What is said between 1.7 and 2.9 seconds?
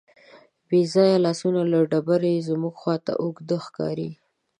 له ډبرې زموږ